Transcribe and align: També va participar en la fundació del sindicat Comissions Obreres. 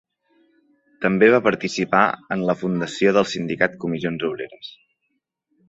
També 1.05 1.29
va 1.35 1.39
participar 1.47 2.01
en 2.37 2.47
la 2.51 2.57
fundació 2.63 3.13
del 3.19 3.29
sindicat 3.35 3.79
Comissions 3.85 4.29
Obreres. 4.33 4.73